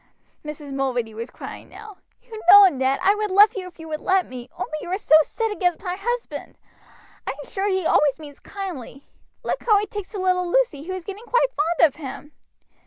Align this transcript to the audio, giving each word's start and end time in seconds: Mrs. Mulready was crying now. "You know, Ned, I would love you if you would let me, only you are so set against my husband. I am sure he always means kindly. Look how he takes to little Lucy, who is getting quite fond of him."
Mrs. 0.43 0.73
Mulready 0.73 1.13
was 1.13 1.29
crying 1.29 1.69
now. 1.69 1.97
"You 2.21 2.41
know, 2.49 2.67
Ned, 2.69 2.99
I 3.03 3.13
would 3.13 3.29
love 3.29 3.53
you 3.55 3.67
if 3.67 3.77
you 3.79 3.87
would 3.87 4.01
let 4.01 4.25
me, 4.27 4.49
only 4.57 4.73
you 4.81 4.89
are 4.89 4.97
so 4.97 5.13
set 5.21 5.51
against 5.51 5.83
my 5.83 5.95
husband. 5.95 6.57
I 7.27 7.33
am 7.33 7.47
sure 7.47 7.69
he 7.69 7.85
always 7.85 8.17
means 8.19 8.39
kindly. 8.39 9.05
Look 9.43 9.63
how 9.63 9.77
he 9.77 9.85
takes 9.85 10.09
to 10.13 10.17
little 10.17 10.49
Lucy, 10.49 10.85
who 10.85 10.93
is 10.93 11.05
getting 11.05 11.25
quite 11.25 11.53
fond 11.53 11.87
of 11.87 11.97
him." 11.97 12.31